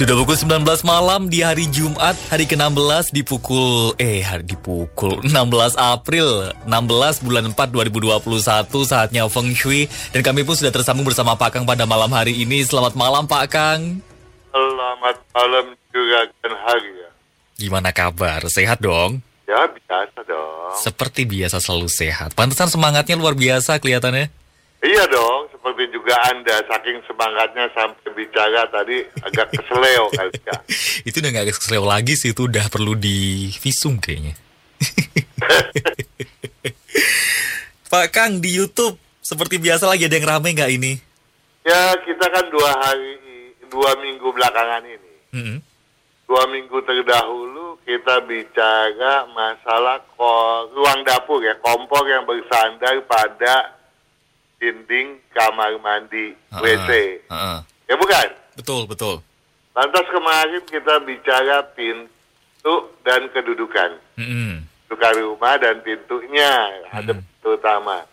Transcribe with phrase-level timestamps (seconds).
[0.00, 5.20] Sudah pukul 19 malam di hari Jumat, hari ke-16 di pukul eh hari di pukul
[5.28, 5.28] 16
[5.76, 8.24] April 16 bulan 4 2021
[8.80, 12.64] saatnya Feng Shui dan kami pun sudah tersambung bersama Pak Kang pada malam hari ini.
[12.64, 14.00] Selamat malam Pak Kang.
[14.48, 17.10] Selamat malam juga dan hari ya.
[17.60, 18.40] Gimana kabar?
[18.48, 19.20] Sehat dong?
[19.44, 20.80] Ya biasa dong.
[20.80, 22.32] Seperti biasa selalu sehat.
[22.32, 24.32] Pantesan semangatnya luar biasa kelihatannya.
[24.80, 30.56] Iya dong, seperti juga Anda, saking semangatnya sampai bicara tadi agak keseleo kali ya.
[31.04, 34.32] itu udah gak keseleo lagi sih, itu udah perlu di visum kayaknya.
[37.92, 40.96] Pak Kang, di Youtube seperti biasa lagi ada yang rame nggak ini?
[41.68, 43.20] Ya, kita kan dua hari,
[43.68, 45.12] dua minggu belakangan ini.
[45.36, 45.58] Mm -hmm.
[46.24, 50.00] Dua minggu terdahulu kita bicara masalah
[50.72, 53.79] ruang dapur ya, kompor yang bersandar pada
[54.60, 56.90] dinding kamar mandi uh, WC.
[57.26, 57.58] Uh, uh.
[57.88, 58.28] Ya bukan?
[58.54, 59.24] Betul, betul.
[59.72, 63.96] Lantas kemarin kita bicara pintu dan kedudukan.
[64.20, 64.52] Mm -hmm.
[65.00, 66.52] Rumah dan pintunya
[66.92, 66.92] mm.
[66.92, 68.04] ada pintu utama.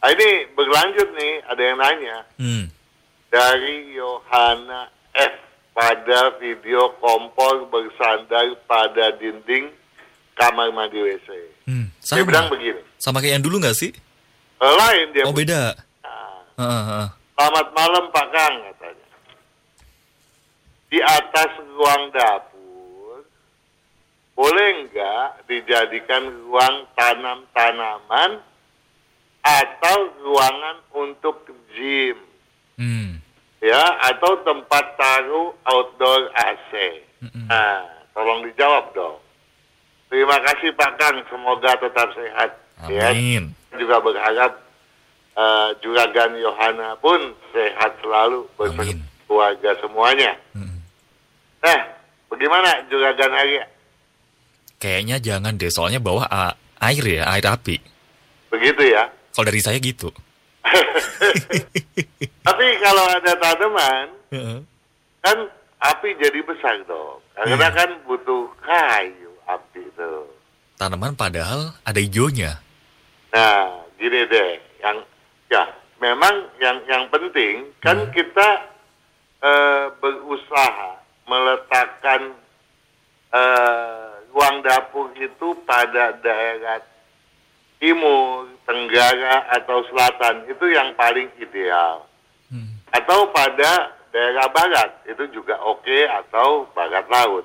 [0.00, 2.16] Nah, ini berlanjut nih, ada yang nanya.
[2.40, 2.64] Mm.
[3.28, 5.34] Dari Yohana F
[5.74, 9.68] pada video kompor bersandar pada dinding
[10.38, 11.28] kamar mandi WC.
[11.66, 12.80] Hmm, sama, dia bilang begini.
[12.98, 13.90] Sama kayak yang dulu nggak sih?
[14.60, 15.24] Lain dia.
[15.26, 15.74] Oh beda.
[16.04, 17.06] Nah, uh, uh.
[17.34, 19.08] Selamat malam Pak Kang katanya.
[20.90, 23.26] Di atas ruang dapur
[24.34, 28.42] boleh nggak dijadikan ruang tanam-tanaman
[29.42, 32.18] atau ruangan untuk gym?
[32.74, 33.22] Hmm.
[33.64, 33.80] Ya,
[34.12, 36.72] atau tempat taruh outdoor AC.
[37.24, 37.80] Mm Nah,
[38.12, 39.18] tolong dijawab dong.
[40.12, 42.63] Terima kasih Pak Kang, semoga tetap sehat.
[42.88, 43.54] Amin.
[43.72, 43.78] Ya.
[43.80, 44.52] Juga berharap
[45.34, 48.92] uh, Juragan Yohana pun sehat selalu bersama
[49.26, 50.32] keluarga semuanya.
[50.54, 50.78] Hmm.
[51.64, 51.80] Nah,
[52.30, 53.64] bagaimana Juragan Arya?
[54.78, 56.28] Kayaknya jangan deh, soalnya bawah
[56.84, 57.80] air ya, air api.
[58.52, 59.08] Begitu ya?
[59.32, 60.12] Kalau dari saya gitu.
[62.46, 64.06] Tapi kalau ada tanaman,
[65.24, 65.36] kan
[65.80, 67.20] api jadi besar dong.
[67.34, 67.76] Karena hmm.
[67.76, 70.12] kan butuh kayu api itu.
[70.76, 72.63] Tanaman padahal ada hijaunya.
[73.34, 75.02] Nah, gini deh, yang
[75.52, 78.12] Ya, memang yang yang penting kan hmm.
[78.16, 78.48] kita
[79.44, 82.34] uh, berusaha meletakkan
[83.30, 86.80] uh, ruang dapur itu pada daerah
[87.78, 92.08] timur, tenggara atau selatan itu yang paling ideal.
[92.48, 92.80] Hmm.
[92.90, 97.44] Atau pada daerah barat itu juga oke okay, atau barat laut.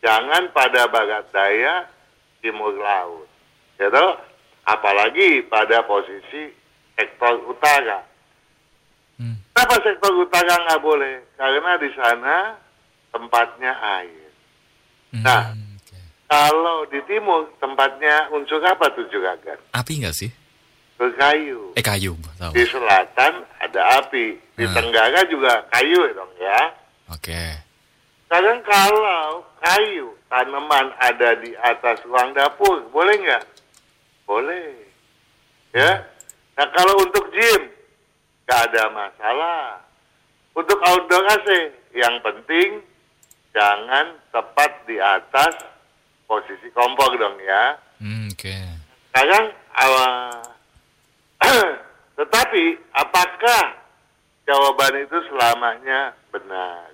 [0.00, 1.90] Jangan pada barat daya
[2.38, 3.26] timur laut.
[3.76, 4.06] Gitu?
[4.66, 6.50] Apalagi pada posisi
[6.98, 8.02] sektor utara.
[9.16, 9.38] Hmm.
[9.54, 11.22] Kenapa sektor utara nggak boleh?
[11.38, 12.36] Karena di sana
[13.14, 13.72] tempatnya
[14.02, 14.28] air.
[15.14, 15.22] Hmm.
[15.22, 16.02] Nah, okay.
[16.26, 19.56] kalau di timur tempatnya unsur apa tuh juragan?
[19.70, 20.30] Api nggak sih?
[20.96, 21.76] Berkayu.
[21.76, 22.16] Eh kayu.
[22.40, 22.52] Tahu.
[22.56, 24.34] Di selatan ada api.
[24.56, 24.74] Di hmm.
[24.74, 26.60] tenggara juga kayu dong ya.
[27.12, 27.30] Oke.
[27.30, 27.50] Okay.
[28.26, 33.44] Sekarang kalau kayu tanaman ada di atas ruang dapur, boleh nggak?
[34.26, 34.74] Boleh.
[35.70, 36.02] Ya.
[36.58, 37.70] Nah kalau untuk gym,
[38.44, 39.62] nggak ada masalah.
[40.56, 41.48] Untuk outdoor AC,
[41.94, 42.80] yang penting
[43.56, 45.54] jangan tepat di atas
[46.26, 47.78] posisi kompor dong ya.
[48.02, 48.52] Hmm, Oke.
[48.52, 48.64] Okay.
[49.14, 49.48] Sekarang,
[49.80, 50.44] uh,
[52.20, 53.64] tetapi apakah
[54.44, 56.92] jawaban itu selamanya benar?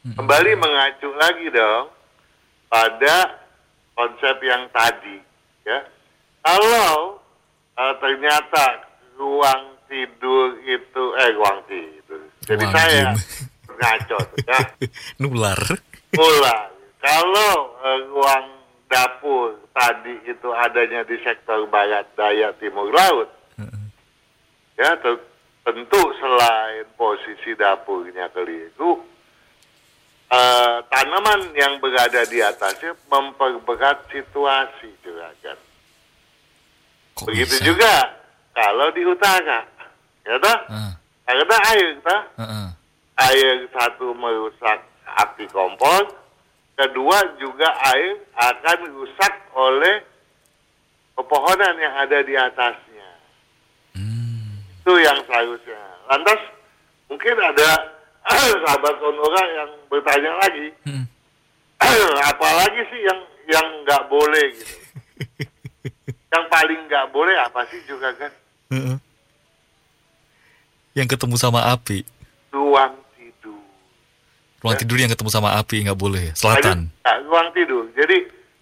[0.00, 0.16] Hmm.
[0.16, 1.92] Kembali mengacu lagi dong
[2.72, 3.36] pada
[3.92, 5.20] konsep yang tadi,
[5.66, 5.78] ya.
[6.40, 7.20] Kalau
[7.76, 8.88] uh, ternyata
[9.20, 12.22] ruang tidur itu eh ruang tidur.
[12.46, 13.08] Jadi ruang saya
[13.80, 14.60] ngaco ya.
[15.20, 15.60] Nular.
[16.16, 16.68] Nular.
[17.00, 18.46] Kalau uh, ruang
[18.90, 23.30] dapur tadi itu adanya di sektor barat daya timur laut,
[24.74, 24.90] ya
[25.64, 28.98] tentu selain posisi dapurnya keliru,
[30.30, 35.58] uh, tanaman yang berada di atasnya memperberat situasi juragan.
[37.18, 37.66] Kok Begitu bisa?
[37.66, 37.92] juga
[38.54, 39.66] kalau di utara,
[40.24, 40.58] ya toh?
[40.70, 40.92] Uh.
[41.26, 42.20] Karena air, toh?
[42.38, 42.66] Uh -uh.
[43.30, 46.06] air satu merusak api kompor,
[46.78, 50.02] kedua juga air akan rusak oleh
[51.18, 53.10] pepohonan yang ada di atasnya.
[54.80, 55.82] Itu yang seharusnya.
[56.08, 56.40] Lantas
[57.12, 57.99] mungkin ada
[58.64, 61.04] sahabat sonora yang bertanya lagi, Hmm.
[62.30, 64.74] apalagi sih yang yang nggak boleh gitu.
[66.34, 68.32] yang paling nggak boleh apa sih juga kan?
[68.70, 68.96] Heeh.
[70.94, 72.02] Yang ketemu sama api.
[72.50, 73.58] Ruang tidur.
[74.60, 74.80] Ruang Ya.
[74.80, 76.30] tidur yang ketemu sama api nggak boleh.
[76.34, 76.90] Selatan.
[76.90, 77.84] Tadi, ya, ruang tidur.
[77.94, 78.16] Jadi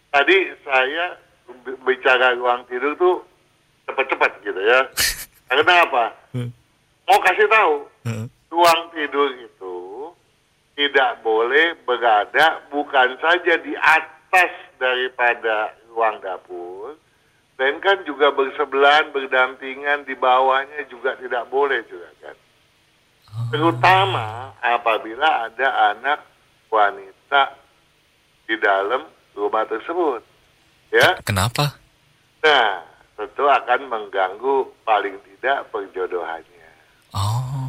[0.09, 1.05] tadi saya
[1.83, 3.25] bicara ruang tidur tuh
[3.85, 4.81] cepat-cepat gitu ya.
[5.49, 6.05] Karena apa?
[6.33, 6.53] Hmm.
[7.05, 7.75] Mau kasih tahu,
[8.05, 8.27] Heeh.
[8.49, 9.77] Ruang tidur itu
[10.79, 16.95] tidak boleh berada bukan saja di atas daripada ruang dapur,
[17.59, 22.37] dan kan juga bersebelahan, berdampingan di bawahnya juga tidak boleh juga kan.
[23.51, 26.23] Terutama apabila ada anak
[26.71, 27.59] wanita
[28.47, 29.05] di dalam
[29.37, 30.23] rumah tersebut.
[30.89, 31.77] Ya, Kenapa?
[32.41, 32.81] nah
[33.19, 36.71] tentu akan mengganggu paling tidak perjodohannya.
[37.13, 37.68] Oh,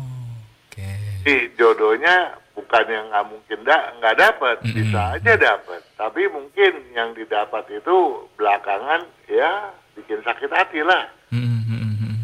[1.25, 4.75] Si jodohnya bukan yang nggak mungkin da nggak dapat, Mm-mm.
[4.75, 5.81] bisa aja dapat.
[5.95, 11.07] Tapi mungkin yang didapat itu belakangan ya bikin sakit hati lah.
[11.31, 12.17] Hmm, hmm, hmm.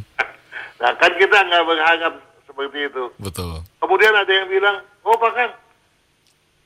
[0.79, 2.13] Nah kan kita nggak berharap
[2.47, 3.03] seperti itu.
[3.19, 3.59] Betul.
[3.83, 5.51] Kemudian ada yang bilang, oh bahkan,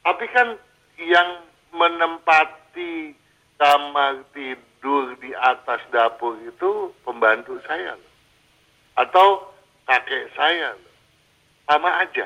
[0.06, 0.54] tapi kan
[1.02, 1.42] yang
[1.74, 3.18] menempati
[3.58, 8.12] kamar tidur di atas dapur itu pembantu saya loh.
[8.98, 9.50] Atau
[9.90, 10.89] kakek saya loh.
[11.70, 12.26] Sama aja.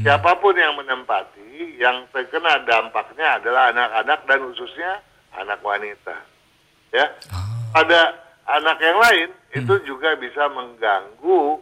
[0.00, 4.92] Siapa pun yang menempati, yang terkena dampaknya adalah anak-anak dan khususnya
[5.36, 6.16] anak wanita.
[6.92, 7.44] Ya, Ah,
[7.76, 8.16] pada
[8.48, 11.60] anak yang lain itu juga bisa mengganggu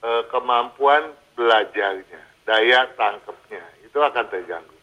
[0.00, 4.78] eh, kemampuan belajarnya, daya tangkapnya itu akan terganggu.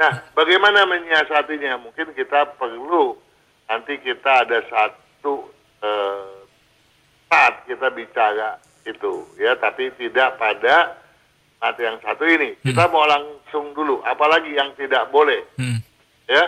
[0.00, 1.80] Nah, bagaimana menyiasatinya?
[1.84, 3.16] Mungkin kita perlu
[3.68, 5.52] nanti kita ada satu
[5.84, 6.32] eh,
[7.28, 8.56] saat kita bicara
[8.88, 10.96] itu, ya, tapi tidak pada
[11.60, 12.56] saat yang satu ini.
[12.64, 15.78] Kita mau langsung dulu, apalagi yang tidak boleh, hmm,
[16.24, 16.44] ya.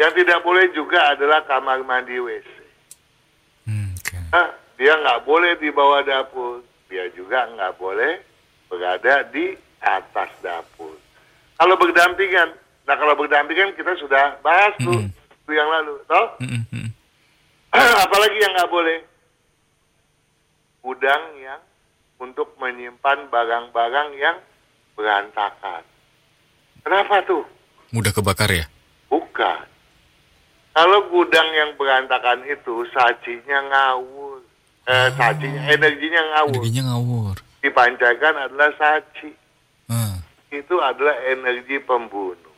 [0.00, 2.48] Yang tidak boleh juga adalah kamar mandi WC.
[3.68, 3.92] hmm.
[4.32, 4.48] Nah,
[4.80, 8.20] dia nggak boleh di bawah dapur, dia juga nggak boleh
[8.72, 10.96] berada di atas dapur.
[11.60, 12.56] Kalau berdampingan,
[12.88, 16.26] nah kalau berdampingan kita sudah bahas tuh minggu yang lalu, toh?
[16.40, 16.88] Hmm, hmm, hmm.
[18.08, 18.98] Apalagi yang nggak boleh,
[20.80, 21.60] gudang yang
[22.20, 24.36] untuk menyimpan barang-barang yang
[24.94, 25.82] berantakan.
[26.84, 27.44] Kenapa tuh?
[27.90, 28.68] Mudah kebakar ya?
[29.08, 29.64] Bukan.
[30.70, 34.38] Kalau gudang yang berantakan itu sajinya ngawur.
[34.86, 36.60] Eh, sajinya, energinya ngawur.
[36.60, 37.34] Energinya ngawur.
[37.60, 39.30] Dipancarkan adalah saji.
[39.90, 40.16] Ah,
[40.54, 42.54] Itu adalah energi pembunuh.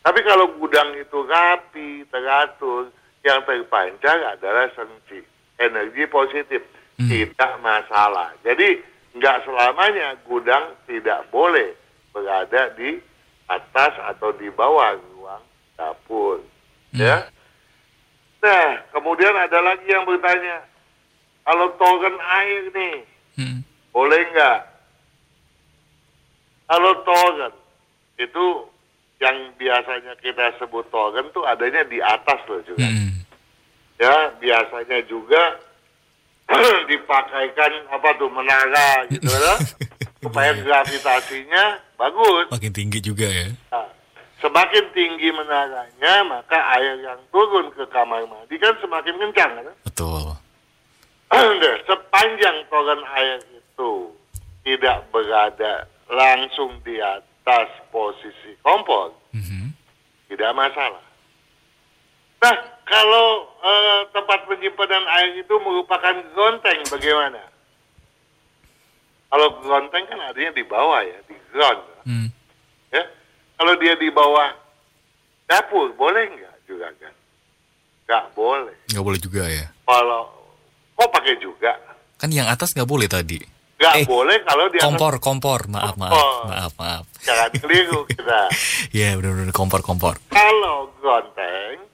[0.00, 2.88] Tapi kalau gudang itu rapi, teratur,
[3.26, 5.20] yang terpancar adalah sensi.
[5.58, 6.62] Energi positif.
[6.98, 7.10] Hmm.
[7.10, 8.32] Tidak masalah.
[8.46, 8.78] Jadi,
[9.18, 11.74] nggak selamanya gudang tidak boleh
[12.14, 13.02] berada di
[13.50, 15.44] atas atau di bawah ruang
[15.74, 16.40] dapur.
[16.94, 17.00] Hmm.
[17.02, 17.16] Ya.
[18.38, 20.62] Nah, kemudian ada lagi yang bertanya,
[21.42, 22.96] kalau toren air nih,
[23.42, 23.58] hmm.
[23.90, 24.60] boleh nggak?
[26.68, 27.54] Kalau toren
[28.20, 28.46] itu
[29.18, 32.86] yang biasanya kita sebut toren tuh adanya di atas loh juga.
[32.86, 33.26] Hmm.
[33.98, 35.58] Ya, biasanya juga
[36.90, 39.58] dipakaikan apa tuh menara gitu loh.
[40.24, 42.50] supaya gravitasinya bagus.
[42.50, 43.48] Makin tinggi juga ya.
[43.70, 43.86] Nah,
[44.42, 49.52] semakin tinggi menaranya, maka air yang turun ke kamar mandi kan semakin kencang.
[49.62, 49.76] Kan?
[49.86, 50.24] Betul.
[51.28, 54.16] Nah, sepanjang toren air itu
[54.64, 59.76] tidak berada langsung di atas posisi kompor, Mhm.
[60.32, 61.04] tidak masalah.
[62.38, 62.54] Nah,
[62.84, 63.26] kalau
[63.58, 67.42] eh, tempat penyimpanan air itu merupakan gronteng, bagaimana?
[69.28, 71.82] Kalau gronteng kan adanya di bawah ya, di ground.
[72.02, 72.28] Hmm.
[72.88, 73.04] Ya,
[73.54, 74.54] kalau dia di bawah
[75.44, 77.12] dapur, boleh nggak juga kan?
[78.06, 78.76] Nggak boleh.
[78.88, 79.66] Nggak boleh juga ya.
[79.84, 80.22] Kalau
[80.94, 81.72] kok pakai juga?
[82.16, 83.36] Kan yang atas nggak boleh tadi.
[83.78, 85.60] Nggak Eh, boleh kalau di atas Kompor, kompor.
[85.68, 86.44] Maaf, maaf, Kompor.
[86.48, 87.04] maaf, maaf.
[87.20, 88.40] jangan keliru kita.
[88.90, 90.16] Ya, benar-benar kompor, kompor.
[90.32, 91.84] Kalau gronteng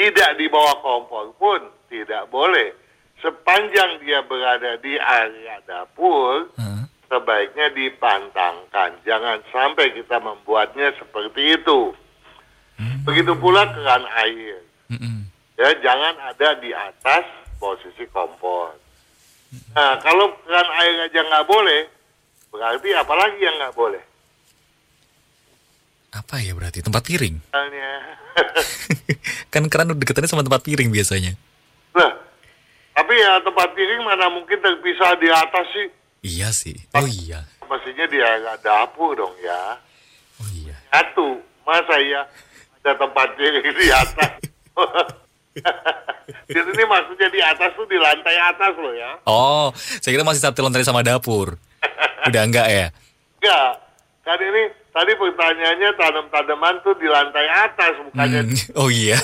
[0.00, 1.60] tidak di bawah kompor pun
[1.92, 2.72] tidak boleh.
[3.20, 6.88] Sepanjang dia berada di area dapur, Hah?
[7.12, 8.96] sebaiknya dipantangkan.
[9.04, 11.92] Jangan sampai kita membuatnya seperti itu.
[13.04, 14.64] Begitu pula keran air.
[14.88, 15.28] Mm-mm.
[15.60, 17.28] Ya, jangan ada di atas
[17.60, 18.72] posisi kompor.
[19.76, 21.92] Nah, kalau keran air aja nggak boleh,
[22.50, 24.02] Berarti apalagi yang nggak boleh?
[26.10, 26.82] Apa ya berarti?
[26.82, 27.38] Tempat piring?
[29.54, 31.38] Kan keran deketannya sama tempat piring biasanya.
[31.94, 32.10] nah,
[32.94, 35.86] tapi ya tempat piring mana mungkin terpisah di atas sih?
[36.26, 36.76] Iya sih.
[36.98, 37.46] Oh iya.
[37.62, 39.78] Mestinya dia nggak dapur dong ya.
[40.42, 40.74] Oh iya.
[40.90, 42.26] Satu, masa ya
[42.82, 44.32] ada tempat piring di atas?
[46.50, 49.10] Jadi ini maksudnya di atas tuh di lantai atas loh ya.
[49.26, 51.58] Oh, saya kira masih satu lantai sama dapur.
[52.28, 52.86] Udah enggak ya?
[53.38, 53.70] Enggak,
[54.26, 59.18] kan ini tadi pertanyaannya tanam-tanaman tuh di lantai atas bukannya Hmm, Oh iya.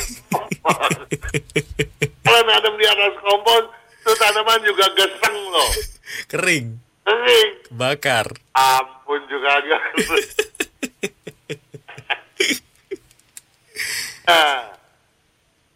[2.23, 3.65] kalau nanam di atas kompos
[4.03, 5.71] tuh tanaman juga geseng loh.
[6.27, 6.67] Kering.
[7.03, 7.51] Kering.
[7.71, 8.27] Bakar.
[8.53, 9.83] Ampun juga agak.
[14.27, 14.75] nah,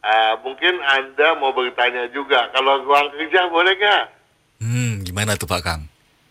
[0.02, 4.04] ah, mungkin Anda mau bertanya juga, kalau ruang kerja boleh nggak?
[4.61, 5.82] Hmm, gimana tuh Pak Kang?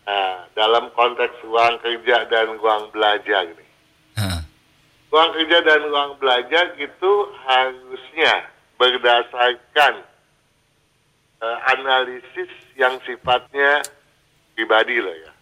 [0.06, 3.70] Nah, dalam konteks ruang kerja dan ruang belajar nih.
[4.18, 4.42] Hah.
[5.12, 7.12] Ruang kerja dan ruang belajar itu
[7.46, 9.94] harusnya berdasarkan
[11.40, 13.84] eh, analisis yang sifatnya
[14.56, 15.32] pribadi loh ya.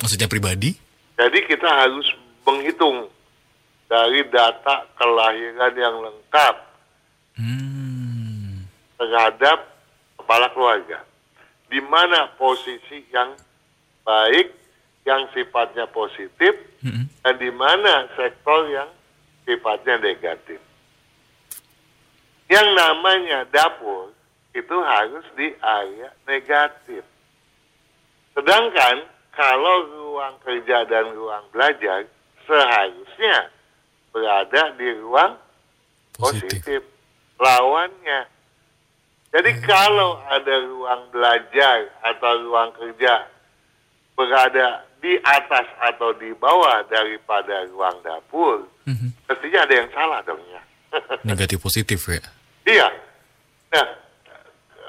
[0.00, 0.72] Maksudnya pribadi?
[1.20, 2.08] Jadi kita harus
[2.44, 3.08] menghitung
[3.86, 6.56] dari data kelahiran yang lengkap
[7.40, 8.68] Hmm.
[9.00, 9.64] terhadap
[10.20, 11.00] kepala keluarga.
[11.72, 13.32] Di mana posisi yang
[14.10, 14.46] baik,
[15.06, 17.06] yang sifatnya positif, Mm-mm.
[17.22, 18.90] dan di mana sektor yang
[19.46, 20.58] sifatnya negatif.
[22.50, 24.10] Yang namanya dapur
[24.50, 27.06] itu harus di area negatif.
[28.34, 32.10] Sedangkan kalau ruang kerja dan ruang belajar
[32.50, 33.54] seharusnya
[34.10, 35.38] berada di ruang
[36.18, 36.50] Positif.
[36.60, 36.82] positif.
[37.40, 38.26] Lawannya.
[39.30, 43.30] Jadi kalau ada ruang belajar atau ruang kerja
[44.20, 49.08] berada di atas atau di bawah daripada ruang dapur, Mhm.
[49.24, 50.60] mestinya ada yang salah dong ya.
[51.28, 52.20] Negatif positif ya?
[52.68, 52.88] iya.
[53.72, 53.86] Nah,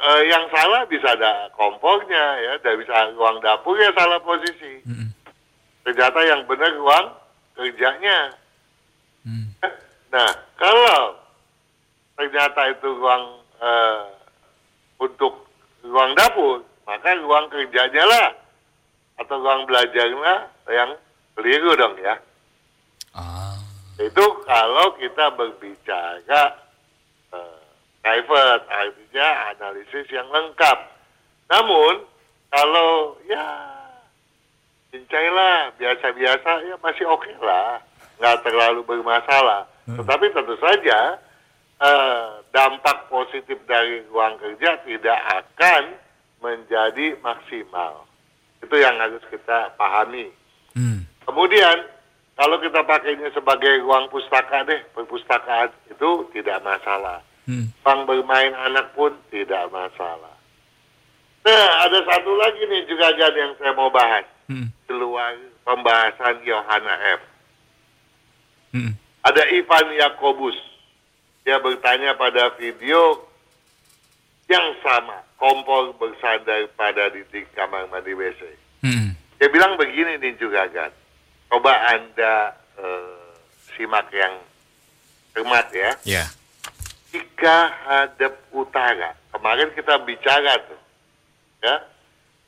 [0.03, 4.83] eh, yang salah bisa ada kompornya ya, dan bisa ruang dapur ya salah posisi.
[4.83, 5.07] Mm-mm.
[5.87, 7.07] Ternyata yang benar ruang
[7.55, 8.35] kerjanya.
[9.23, 9.47] Hmm.
[10.11, 11.15] Nah, kalau
[12.19, 13.23] ternyata itu ruang
[13.61, 14.01] eh,
[14.99, 15.45] untuk
[15.85, 18.27] ruang dapur, maka ruang kerjanya lah
[19.21, 20.33] atau ruang belajarnya
[20.73, 20.91] yang
[21.37, 22.17] keliru dong ya.
[23.13, 23.55] Ah.
[24.01, 26.43] Itu kalau kita berbicara
[27.29, 27.61] eh,
[28.01, 30.77] private, artinya analisis yang lengkap.
[31.53, 32.01] Namun,
[32.49, 33.45] kalau ya
[34.89, 37.77] cincailah biasa-biasa ya masih oke lah,
[38.17, 39.69] nggak terlalu bermasalah.
[39.85, 41.19] Tetapi tentu saja
[41.77, 45.83] eh, dampak positif dari ruang kerja tidak akan
[46.41, 48.10] menjadi maksimal.
[48.71, 50.31] Itu yang harus kita pahami.
[50.79, 51.03] Hmm.
[51.27, 51.91] Kemudian
[52.39, 57.19] kalau kita pakainya sebagai ruang pustaka deh, perpustakaan itu tidak masalah.
[57.43, 57.67] Hmm.
[57.83, 60.39] Ruang bermain anak pun tidak masalah.
[61.43, 64.23] Nah, ada satu lagi nih juga Gan yang saya mau bahas.
[64.47, 64.71] Hmm.
[64.87, 65.35] Keluar
[65.67, 67.21] pembahasan Yohana F.
[68.71, 68.95] Hmm.
[69.27, 70.55] Ada Ivan Yakobus.
[71.43, 73.19] Dia bertanya pada video
[74.47, 75.27] yang sama.
[75.35, 78.60] Kompor bersandar pada dinding kamar mandi WC.
[78.81, 79.13] Hmm.
[79.37, 80.91] Dia bilang begini nih juga kan.
[81.49, 83.33] Coba Anda eh,
[83.73, 84.37] simak yang
[85.33, 85.91] cermat ya.
[86.05, 86.25] Ya.
[87.11, 90.81] Jika hadap utara, kemarin kita bicara tuh,
[91.59, 91.75] ya,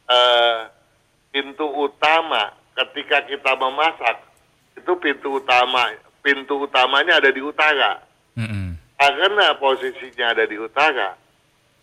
[0.07, 0.59] eh,
[1.35, 4.23] pintu utama ketika kita memasak
[4.77, 8.01] itu pintu utama, pintu utamanya ada di utara.
[8.33, 8.79] Hmm.
[8.97, 11.17] Karena posisinya ada di utara,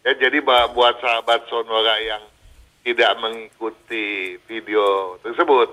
[0.07, 0.41] ya jadi
[0.73, 2.23] buat sahabat Sonora yang
[2.81, 5.69] tidak mengikuti video tersebut,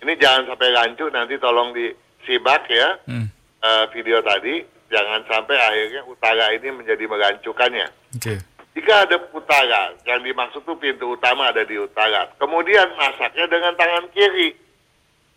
[0.00, 3.28] ini jangan sampai rancu nanti tolong disimak ya Hmm.
[3.60, 7.88] eh, video tadi, jangan sampai akhirnya utara ini menjadi merancukannya.
[8.16, 8.34] Oke.
[8.70, 12.30] Jika ada utara, yang dimaksud tuh pintu utama ada di utara.
[12.38, 14.54] Kemudian masaknya dengan tangan kiri.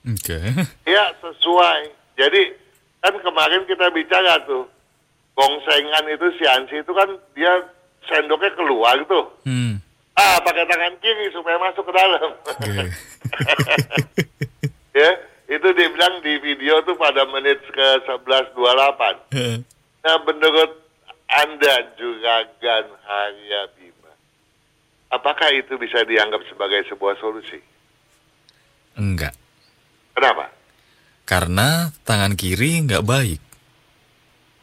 [0.06, 0.38] Oke.
[0.86, 1.92] Ya, sesuai.
[2.14, 2.54] Jadi,
[3.02, 4.70] kan kemarin kita bicara tuh,
[5.34, 7.68] gongsengan itu si Ansi itu kan dia
[8.06, 9.26] sendoknya keluar tuh.
[9.50, 9.82] Hmm.
[10.14, 12.30] Ah, pakai tangan kiri supaya masuk ke dalam.
[12.46, 12.86] Oke.
[15.02, 15.10] ya,
[15.50, 19.34] itu dibilang di video tuh pada menit ke 11.28.
[19.34, 19.58] Eh,
[20.04, 20.84] Nah, menurut
[21.32, 24.12] Anda juga Gan Harya Bima,
[25.10, 27.56] apakah itu bisa dianggap sebagai sebuah solusi?
[28.94, 29.32] Enggak.
[30.12, 30.52] Kenapa?
[31.24, 33.40] Karena tangan kiri nggak baik.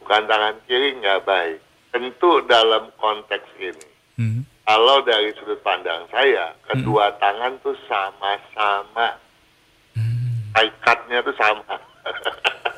[0.05, 1.59] Bukan tangan kiri nggak baik.
[1.91, 4.45] Tentu dalam konteks ini, Hmm.
[4.71, 9.19] Kalau dari sudut pandang saya, kedua tangan tuh sama-sama
[10.55, 11.75] Haikatnya itu sama.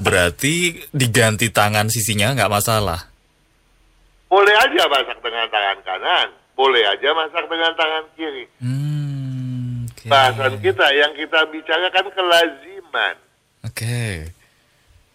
[0.01, 3.13] Berarti diganti tangan sisinya nggak masalah.
[4.33, 8.49] boleh aja masak dengan tangan kanan, boleh aja masak dengan tangan kiri.
[8.65, 10.09] Hmm, oke.
[10.09, 13.15] Bahasan kita yang kita bicarakan kelaziman.
[13.69, 14.33] Oke.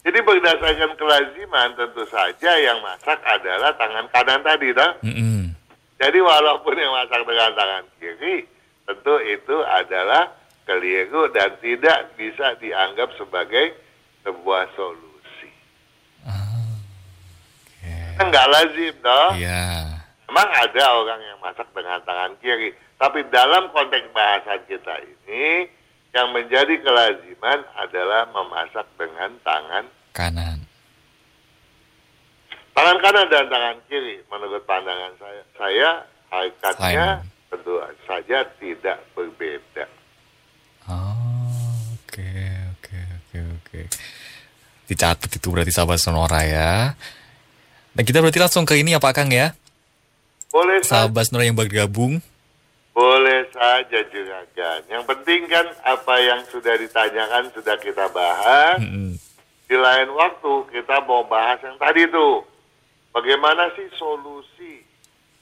[0.05, 4.91] Jadi berdasarkan kelaziman tentu saja yang masak adalah tangan kanan tadi, toh.
[5.01, 5.57] Mm-mm.
[5.97, 8.45] Jadi walaupun yang masak dengan tangan kiri,
[8.85, 10.29] tentu itu adalah
[10.69, 13.73] keliru dan tidak bisa dianggap sebagai
[14.21, 15.49] sebuah solusi.
[16.21, 17.95] Oke.
[18.21, 19.29] Enggak lazim, toh.
[19.33, 19.97] Iya.
[20.27, 25.71] Memang ada orang yang masak dengan tangan kiri, tapi dalam konteks bahasan kita ini,
[26.11, 29.85] yang menjadi kelaziman adalah memasak dengan tangan
[30.17, 30.66] Kanan.
[32.77, 34.21] Tangan kanan dan tangan kiri.
[34.29, 35.89] Menurut pandangan saya, saya
[36.29, 37.07] hakikatnya
[37.49, 37.73] tentu
[38.05, 39.85] saja tidak berbeda.
[40.85, 42.29] Oh, oke,
[42.77, 43.79] oke, oke, oke.
[44.87, 46.93] Dicatat itu berarti sahabat Sonora ya.
[47.91, 49.51] Nah kita berarti langsung ke ini ya Pak Kang ya.
[50.47, 52.21] Boleh saja, Sahabat Sonora yang bergabung.
[52.93, 54.81] boleh saja juragan.
[54.89, 58.81] Yang penting kan apa yang sudah ditanyakan sudah kita bahas.
[58.81, 59.13] Mm-mm.
[59.67, 62.41] Di lain waktu kita mau bahas yang tadi itu.
[63.17, 64.77] Bagaimana sih solusi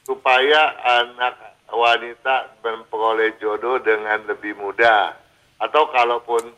[0.08, 5.12] supaya anak wanita memperoleh jodoh dengan lebih mudah?
[5.60, 6.56] Atau kalaupun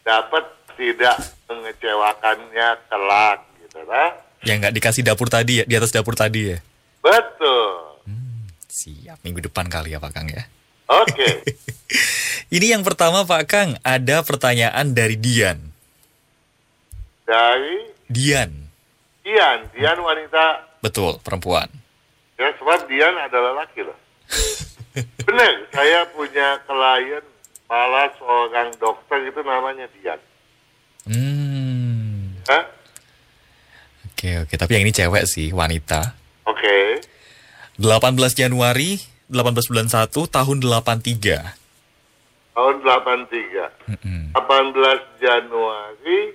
[0.00, 1.20] dapat tidak
[1.52, 4.16] mengecewakannya kelak gitu lah.
[4.40, 6.58] Yang nggak dikasih dapur tadi ya, di atas dapur tadi ya.
[7.04, 8.00] Betul.
[8.72, 10.48] Siap, minggu depan kali ya Pak Kang ya.
[10.88, 11.44] Oke.
[12.56, 15.60] Ini yang pertama Pak Kang, ada pertanyaan dari Dian.
[17.28, 18.67] Dari Dian,
[19.28, 21.68] Dian, Dian wanita betul, perempuan.
[22.40, 23.98] ya sebab Dian adalah laki loh.
[25.28, 27.20] Benar, saya punya klien
[27.68, 30.16] malah seorang dokter itu namanya Dian.
[31.04, 32.64] Hmm, Hah?
[34.08, 36.16] oke oke, tapi yang ini cewek sih, wanita.
[36.48, 37.04] Oke.
[37.76, 38.96] 18 Januari,
[39.28, 41.52] 18 bulan 1, tahun 83.
[42.56, 43.92] Tahun 83.
[43.92, 44.22] Mm-mm.
[44.32, 46.32] 18 Januari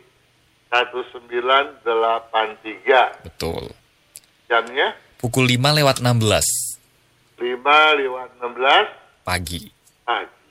[0.73, 3.29] 1983.
[3.29, 3.69] Betul.
[4.49, 6.17] Jamnya Pukul 5 lewat 16
[7.37, 8.89] 5 lewat 16
[9.23, 9.71] pagi.
[10.03, 10.41] pagi.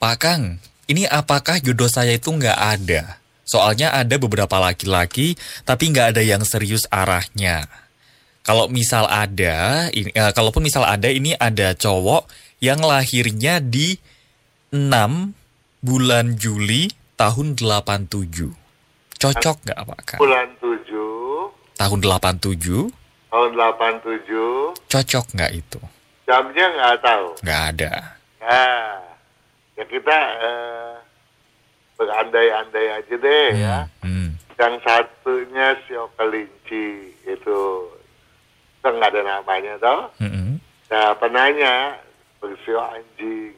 [0.00, 0.56] Pak Kang,
[0.88, 3.20] ini apakah jodoh saya itu nggak ada?
[3.44, 5.36] Soalnya ada beberapa laki-laki,
[5.68, 7.68] tapi nggak ada yang serius arahnya.
[8.40, 12.30] Kalau misal ada, ini, eh, kalaupun misal ada, ini ada cowok
[12.64, 14.00] yang lahirnya di
[14.72, 15.36] 6
[15.84, 16.88] bulan Juli
[17.20, 18.59] tahun 87.
[19.20, 20.20] Cocok nggak Pak Kang?
[20.20, 20.80] Bulan 7
[21.76, 22.88] Tahun 87,
[23.30, 25.80] tahun 87 cocok nggak itu?
[26.24, 27.26] jamnya nggak tahu.
[27.42, 27.92] Nggak ada.
[28.38, 28.96] Nah,
[29.74, 30.92] ya kita eh,
[31.96, 33.78] berandai-andai aja deh ya.
[34.00, 36.86] Hmm, Yang satunya sio kelinci
[37.24, 37.58] itu
[38.76, 40.08] itu nggak ada namanya toh.
[40.16, 40.54] hmm, hmm.
[40.88, 41.96] Nah, penanya
[42.38, 43.52] bersio anjing.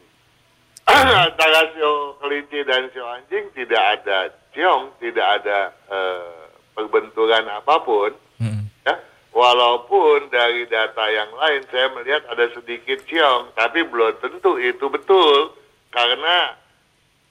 [0.88, 8.12] Antara sio kelinci dan sio anjing tidak ada ciong, tidak ada eh, perbenturan apa pun.
[8.40, 8.68] Hmm.
[8.84, 8.94] Ya,
[9.32, 15.56] walaupun dari data yang lain saya melihat ada sedikit ciong, tapi belum tentu itu betul
[15.92, 16.56] karena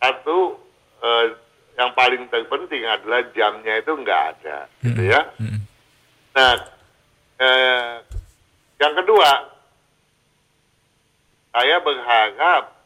[0.02, 0.58] satu
[1.02, 1.26] eh,
[1.80, 5.22] yang paling terpenting adalah jamnya itu nggak ada, gitu ya.
[5.40, 5.60] Hmm.
[6.36, 6.54] Nah,
[7.42, 7.94] eh,
[8.82, 9.30] yang kedua,
[11.52, 12.81] saya berharap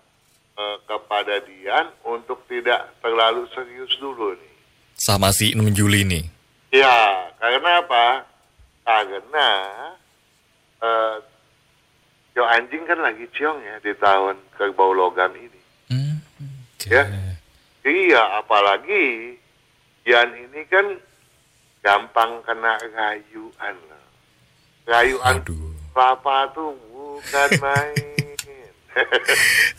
[0.55, 4.55] eh, kepada Dian untuk tidak terlalu serius dulu nih.
[4.95, 6.25] Sama si 6 Juli nih.
[6.71, 8.23] Ya, karena apa?
[8.83, 9.49] Karena
[10.79, 11.15] eh,
[12.35, 15.61] Yo anjing kan lagi ciong ya di tahun kerbau logam ini.
[15.87, 16.19] Hmm,
[16.75, 16.91] oke.
[16.91, 17.07] Ya.
[17.87, 19.39] Iya, apalagi
[20.03, 20.99] Dian ini kan
[21.79, 23.77] gampang kena rayuan.
[24.83, 28.11] Rayuan Aduh, kelapa tuh bukan main.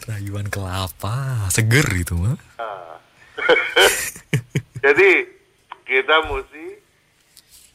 [0.08, 2.36] rayuan kelapa, seger itu mah.
[4.84, 5.10] Jadi
[5.86, 6.66] kita mesti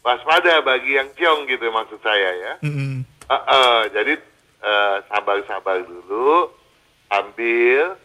[0.01, 2.53] waspada bagi yang ciong gitu maksud saya ya.
[2.65, 3.05] Mm-mm.
[3.31, 4.13] Eh, eh, jadi
[4.59, 6.51] eh, sabar-sabar dulu
[7.07, 7.95] ambil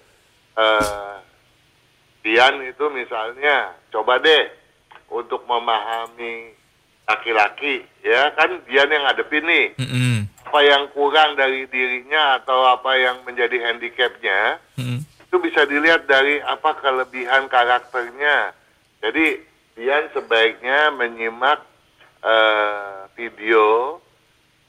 [0.55, 1.17] eh,
[2.23, 4.51] Dian itu misalnya coba deh
[5.11, 6.56] untuk memahami
[7.07, 10.27] laki-laki ya kan Dian yang ngadepin nih Mm-mm.
[10.51, 15.07] apa yang kurang dari dirinya atau apa yang menjadi handicapnya Mm-mm.
[15.07, 18.55] itu bisa dilihat dari apa kelebihan karakternya.
[19.03, 19.39] Jadi
[19.77, 21.61] Dian sebaiknya menyimak
[22.25, 24.01] eh, video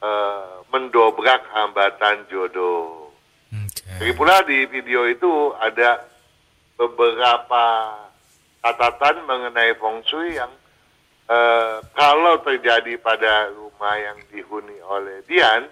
[0.03, 3.09] eh, mendobrak hambatan jodoh.
[3.49, 3.87] Oke.
[3.97, 6.03] Lagi pula di video itu ada
[6.75, 7.65] beberapa
[8.61, 10.51] catatan mengenai feng shui yang
[11.27, 15.67] eh, kalau terjadi pada rumah yang dihuni oleh Dian,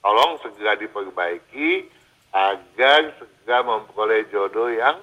[0.00, 1.86] tolong segera diperbaiki
[2.30, 4.96] agar segera memperoleh jodoh yang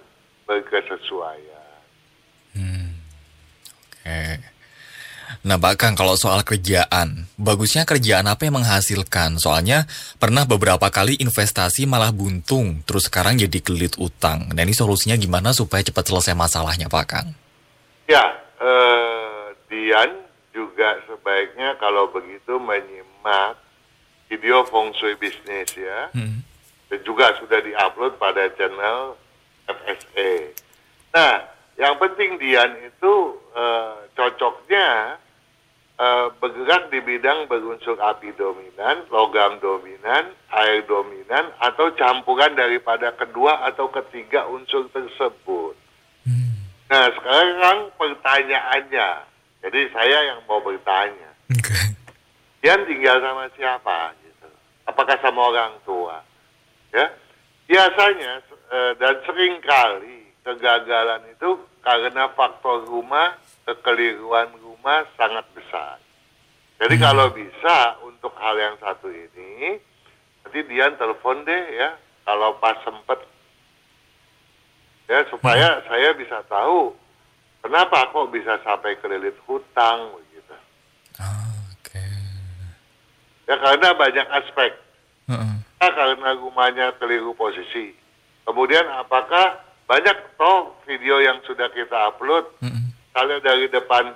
[0.47, 1.57] berkesesuaian.
[4.07, 4.39] Oke.
[5.43, 9.35] Nah, bahkan kalau soal kerjaan, bagusnya kerjaan apa yang menghasilkan?
[9.39, 9.83] Soalnya
[10.19, 14.47] pernah beberapa kali investasi malah buntung, terus sekarang jadi kelit utang.
[14.55, 17.27] Nah, ini solusinya gimana supaya cepat selesai masalahnya, Pak Kang?
[18.07, 18.23] Ya,
[18.63, 19.26] eh,
[19.67, 20.23] Dian
[20.55, 23.59] juga sebaiknya kalau begitu menyimak
[24.31, 26.11] video feng shui bisnis ya.
[26.15, 26.43] Hmm.
[26.87, 29.19] Dan juga sudah diupload pada channel
[29.67, 30.55] FSA.
[31.11, 31.35] Nah,
[31.75, 33.13] yang penting Dian itu
[33.55, 35.19] eh, cocoknya
[35.99, 40.31] eh, bergerak di bidang berunsur api dominan, logam dominan,
[40.63, 45.75] air dominan, atau campuran daripada kedua atau ketiga unsur tersebut.
[46.87, 49.09] Nah, sekarang pertanyaannya,
[49.61, 51.77] jadi saya yang mau bertanya, Oke.
[52.61, 54.13] Dian tinggal sama siapa?
[54.21, 54.47] Gitu.
[54.85, 56.21] Apakah sama orang tua?
[56.91, 57.11] Ya,
[57.67, 63.35] biasanya eh, dan sering kali kegagalan itu karena faktor rumah,
[63.67, 65.99] kekeliruan rumah sangat besar.
[66.77, 69.81] Jadi kalau bisa untuk hal yang satu ini,
[70.45, 73.19] nanti Dian telepon deh ya, kalau pas sempet
[75.07, 76.91] ya supaya saya bisa tahu
[77.61, 80.55] kenapa kok bisa sampai kelilit hutang begitu.
[81.73, 82.05] Oke.
[83.47, 84.71] Ya karena banyak aspek.
[85.27, 85.53] Heeh.
[85.77, 87.93] Nah, karena rumahnya keliru posisi.
[88.47, 94.15] Kemudian apakah banyak toh video yang sudah kita upload, misalnya dari depan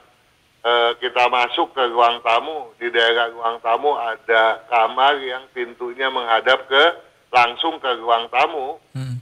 [0.62, 6.70] eh, kita masuk ke ruang tamu, di daerah ruang tamu ada kamar yang pintunya menghadap
[6.70, 6.84] ke
[7.32, 9.18] langsung ke ruang tamu, Mm.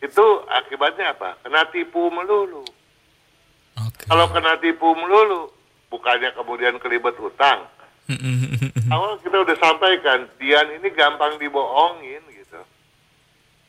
[0.00, 1.36] itu akibatnya apa?
[1.44, 2.64] Kena tipu melulu.
[4.10, 5.54] Kalau kena tipu melulu,
[5.86, 7.62] bukannya kemudian kelibet utang.
[8.10, 8.74] Mm-mm.
[8.90, 12.58] Awal kita udah sampaikan, Dian ini gampang dibohongin gitu.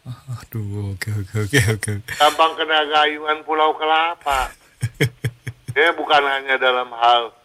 [0.10, 1.92] Aduh, oke oke oke oke.
[2.18, 4.50] Gampang kena rayuan pulau kelapa.
[5.78, 7.38] ya bukan hanya dalam hal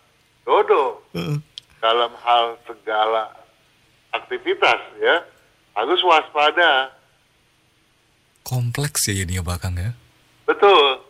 [0.49, 1.37] dodo, Heeh.
[1.85, 3.29] dalam hal segala
[4.17, 5.21] aktivitas ya.
[5.77, 6.97] Harus waspada.
[8.41, 9.93] Kompleks ya ini ya, Pak Kang ya.
[10.49, 11.06] Betul.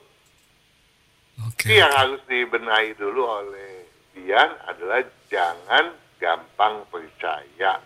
[1.56, 1.72] Oke.
[1.72, 5.00] Ini yang harus dibenahi dulu oleh Dian adalah
[5.32, 7.80] jangan gampang percaya.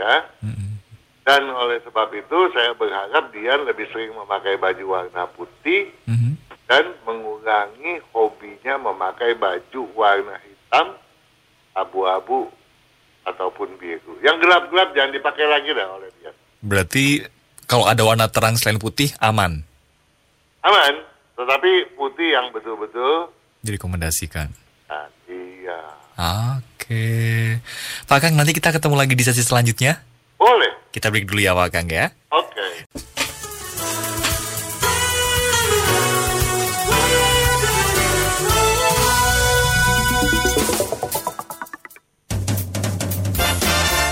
[0.00, 0.14] Ya.
[0.40, 0.80] Mm-mm.
[1.22, 6.40] Dan oleh sebab itu saya berharap Dian lebih sering memakai baju warna putih Mhm.
[6.66, 10.96] dan mengurangi hobinya memakai baju warna hitam,
[11.76, 12.48] abu-abu,
[13.22, 14.18] ataupun biru.
[14.24, 16.34] Yang gelap-gelap jangan dipakai lagi dah oleh Dian.
[16.64, 17.22] Berarti
[17.68, 19.62] kalau ada warna terang selain putih aman.
[20.62, 20.94] Aman,
[21.42, 24.50] tetapi putih yang betul-betul Direkomendasikan.
[24.90, 25.80] nah, iya.
[26.18, 27.06] Oke.
[28.10, 30.02] Pak Kang, nanti kita ketemu lagi di sesi selanjutnya.
[30.34, 30.90] Boleh.
[30.90, 32.10] Kita break dulu ya Pak Kang ya.
[32.34, 32.90] Oke.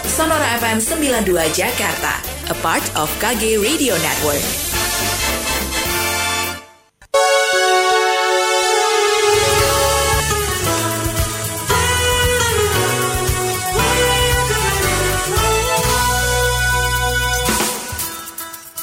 [0.07, 2.21] Sonora FM 92 Jakarta,
[2.53, 4.70] a part of KG Radio Network.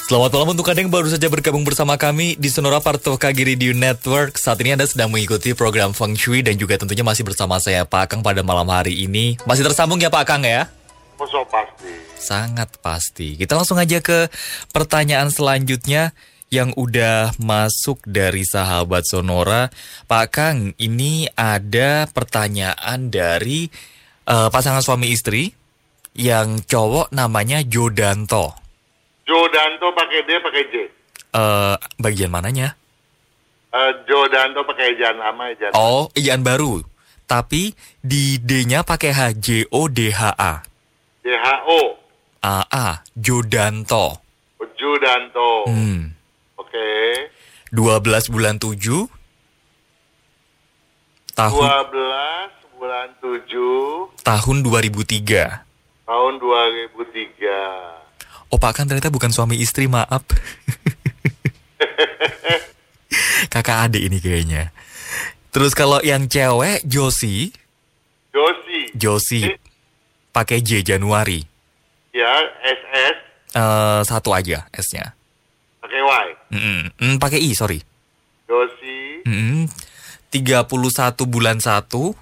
[0.08, 3.44] Selamat malam untuk Anda yang baru saja bergabung bersama kami di Sonora Part of KG
[3.44, 4.40] Radio Network.
[4.40, 8.08] Saat ini Anda sedang mengikuti program Feng Shui dan juga tentunya masih bersama saya Pak
[8.08, 9.36] Kang pada malam hari ini.
[9.44, 10.64] Masih tersambung ya Pak Kang ya?
[11.20, 11.92] Musuh pasti.
[12.16, 13.36] Sangat pasti.
[13.36, 14.32] Kita langsung aja ke
[14.72, 16.16] pertanyaan selanjutnya
[16.48, 19.68] yang udah masuk dari sahabat Sonora.
[20.08, 23.68] Pak Kang, ini ada pertanyaan dari
[24.24, 25.52] eh, pasangan suami istri
[26.16, 28.67] yang cowok namanya Jodanto.
[29.28, 30.74] Jodanto pakai D pakai J.
[31.28, 32.72] Eh, bagian mananya?
[33.68, 35.76] Eh, Jodanto pakai jan lama jan.
[35.76, 36.80] Oh, ijaan baru.
[37.28, 40.64] Tapi di D-nya pakai H, J O D H A.
[41.20, 41.80] DHO.
[42.40, 44.24] A A, Jodanto.
[44.78, 45.68] Jodanto.
[45.68, 46.16] Hmm.
[46.56, 46.88] Oke.
[47.68, 49.04] 12 bulan 7
[51.36, 55.60] tahun 12 bulan 7 tahun 2003.
[56.08, 58.07] tahun 2003.
[58.56, 60.24] Pak kan ternyata bukan suami istri, maaf.
[63.52, 64.72] Kakak adik ini kayaknya.
[65.52, 67.52] Terus kalau yang cewek Josi,
[68.32, 68.80] Josi.
[68.96, 69.56] Josi Eh,
[70.32, 71.44] pakai J Januari.
[72.12, 72.32] Ya,
[72.64, 73.16] SS
[73.56, 75.16] Eh satu aja S-nya.
[75.80, 76.26] pakai Y.
[76.52, 76.80] Mm-mm.
[77.00, 77.80] Mm, pakai I, sorry.
[79.24, 79.68] Mm-mm.
[80.32, 80.68] 31
[81.28, 82.16] bulan 1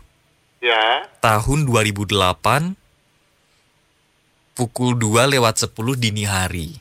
[0.63, 2.75] Ya, tahun 2008
[4.57, 6.81] pukul 2 lewat 10 dini hari.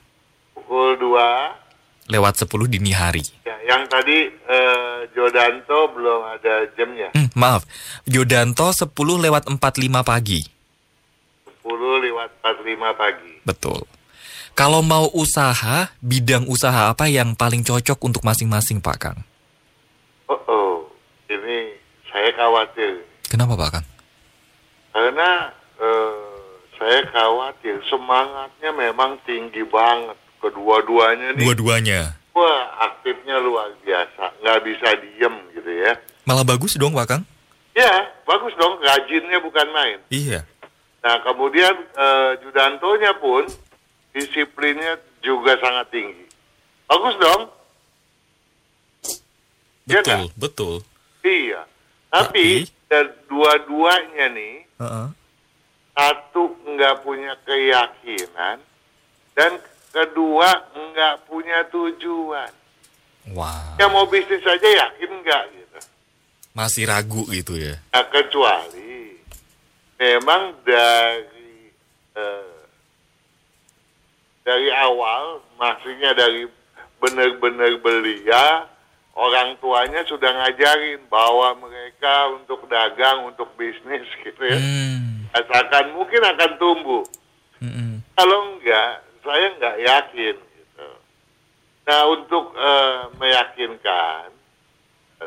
[0.56, 2.08] pukul 2.
[2.08, 3.22] Lewat 10 dini hari.
[3.44, 7.12] Ya, yang tadi eh, Jodanto belum ada jamnya.
[7.12, 7.68] Hmm, maaf,
[8.08, 8.88] Yodanto 10
[9.20, 9.60] lewat 45
[10.08, 10.42] pagi.
[11.68, 13.34] 10 lewat 45 pagi.
[13.44, 13.84] Betul.
[14.56, 19.20] Kalau mau usaha, bidang usaha apa yang paling cocok untuk masing-masing Pak Kang?
[20.32, 20.76] Oh, oh,
[21.28, 21.76] ini
[22.08, 23.04] saya khawatir.
[23.28, 23.86] Kenapa Pak Kang?
[24.96, 25.52] Karena
[26.76, 30.16] saya khawatir semangatnya memang tinggi banget.
[30.38, 32.02] Kedua-duanya nih, Dua-duanya.
[32.32, 34.30] wah aktifnya luar biasa.
[34.40, 35.94] Nggak bisa diem gitu ya.
[36.24, 37.24] Malah bagus dong Pak Kang?
[37.74, 37.92] Ya,
[38.24, 38.78] bagus dong.
[38.78, 40.00] Rajinnya bukan main.
[40.08, 40.46] Iya.
[41.02, 43.46] Nah, kemudian eh, Judantonya pun
[44.12, 46.26] disiplinnya juga sangat tinggi.
[46.86, 47.42] Bagus dong.
[49.86, 50.38] Iya Betul, nggak?
[50.38, 50.76] betul.
[51.22, 51.62] Iya.
[52.10, 55.08] Tapi dan dua-duanya nih Heeh.
[55.96, 58.60] Satu nggak punya keyakinan
[59.32, 59.52] dan
[59.90, 62.52] kedua nggak punya tujuan.
[63.34, 65.80] Wah, Ya mau bisnis saja yakin nggak gitu.
[66.54, 67.80] masih ragu gitu ya.
[67.90, 69.18] Nah, kecuali
[69.98, 71.72] memang dari
[72.14, 72.54] eh,
[74.46, 76.46] dari awal, maksudnya dari
[77.02, 78.70] benar-benar belia,
[79.18, 84.60] orang tuanya sudah ngajarin bahwa mereka untuk dagang, untuk bisnis gitu ya.
[84.60, 85.25] Hmm.
[85.36, 87.04] Asalkan mungkin akan tumbuh.
[87.60, 88.00] Mm-mm.
[88.16, 90.36] Kalau enggak, saya enggak yakin.
[90.40, 90.88] Gitu.
[91.84, 94.32] Nah, untuk eh, meyakinkan,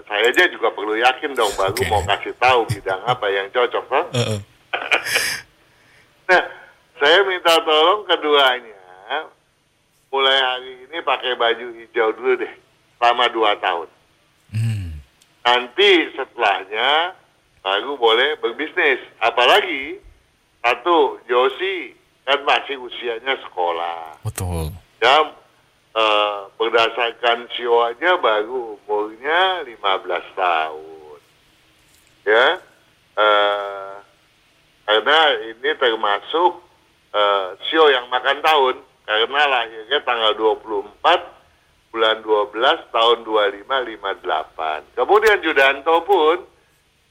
[0.09, 3.85] saya aja juga perlu yakin dong, baru mau kasih tahu bidang apa yang cocok.
[3.85, 4.07] toh.
[4.17, 4.41] Heeh.
[6.29, 6.45] Nah,
[7.01, 9.33] saya minta tolong keduanya,
[10.13, 12.53] mulai hari ini pakai baju hijau dulu deh,
[13.01, 13.89] selama dua tahun.
[14.53, 15.01] Hmm.
[15.41, 17.17] Nanti setelahnya
[17.63, 19.01] baru boleh berbisnis.
[19.21, 19.99] Apalagi
[20.63, 21.95] satu Josi
[22.29, 24.21] kan masih usianya sekolah.
[24.25, 24.75] Betul.
[25.01, 25.17] Ya
[25.97, 31.19] eh, berdasarkan sio aja baru umurnya 15 tahun.
[32.29, 32.47] Ya.
[33.19, 33.95] eh,
[34.85, 35.19] karena
[35.53, 36.61] ini termasuk
[37.17, 38.77] eh, sio yang makan tahun
[39.09, 41.39] karena lahirnya tanggal 24
[41.89, 44.93] bulan 12 tahun 2558.
[44.93, 46.37] Kemudian Judanto pun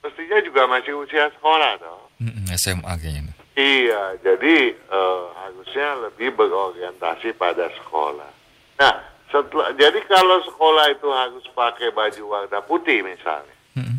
[0.07, 2.07] mestinya juga masih usia sekolah toh.
[2.23, 3.33] Mm-mm, SMA kayaknya.
[3.53, 8.31] Iya, jadi eh, harusnya lebih berorientasi pada sekolah.
[8.79, 8.95] Nah,
[9.27, 13.97] setelah jadi kalau sekolah itu harus pakai baju warna putih misalnya, Mm-mm.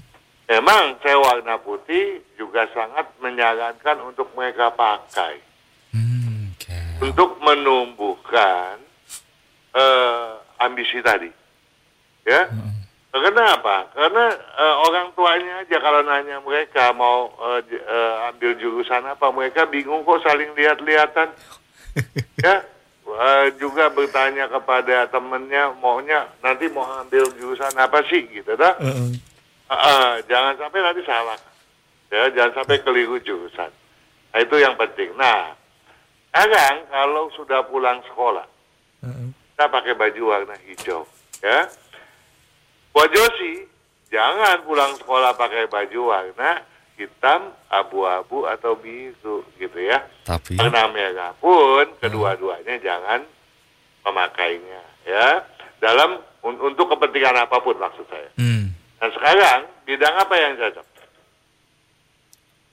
[0.48, 5.42] memang saya warna putih juga sangat menyarankan untuk mereka pakai
[5.92, 6.78] Hmm, oke.
[7.04, 8.78] untuk menumbuhkan
[9.74, 11.28] eh, ambisi tadi,
[12.24, 12.46] ya.
[12.48, 12.77] Mm-mm.
[13.08, 13.88] Kenapa?
[13.96, 17.32] Karena eh, orang tuanya aja kalau nanya mereka mau
[17.64, 21.32] j- eh, ambil jurusan apa, mereka bingung kok saling lihat-lihatan.
[22.46, 22.62] ya,
[23.08, 28.76] eh, juga bertanya kepada temennya maunya nanti mau ambil jurusan apa sih gitu, dah.
[28.76, 29.16] Heeh.
[30.28, 31.36] jangan sampai nanti salah,
[32.12, 33.68] ya, jangan sampai keliru jurusan.
[34.32, 35.12] Nah, itu yang penting.
[35.16, 35.52] Nah,
[36.32, 38.44] sekarang kalau sudah pulang sekolah,
[39.04, 39.28] Heeh.
[39.56, 41.08] kita pakai baju warna hijau,
[41.40, 41.68] ya.
[42.98, 43.62] Buat Josi,
[44.10, 46.66] jangan pulang sekolah pakai baju warna
[46.98, 50.02] hitam, abu-abu atau biru, gitu ya.
[50.26, 53.22] Tapi Warna merah pun kedua-duanya jangan
[54.02, 55.46] memakainya, ya.
[55.78, 58.34] Dalam un- untuk kepentingan apa pun maksud saya.
[58.34, 58.66] hmm.
[58.98, 60.86] Nah sekarang bidang apa yang cocok?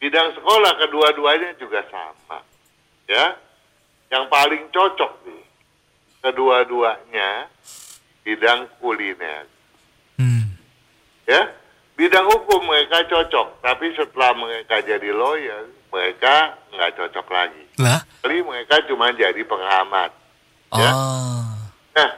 [0.02, 2.42] Bidang sekolah kedua-duanya juga sama,
[3.06, 3.38] ya.
[4.10, 5.46] Yang paling cocok nih
[6.26, 7.46] kedua-duanya
[8.26, 9.55] bidang kuliner, Hmm.
[11.30, 11.52] Ya.
[11.96, 17.64] Bidang hukum mereka cocok, tapi setelah mereka jadi lawyer, mereka nggak cocok lagi.
[17.80, 18.04] Lah?
[18.20, 20.12] Kali mereka cuma jadi pengamat.
[20.76, 20.92] Ya.
[20.92, 21.48] Oh.
[21.96, 22.10] Nah,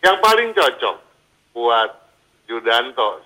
[0.00, 0.96] yang paling cocok
[1.52, 1.90] buat
[2.48, 3.20] Judanto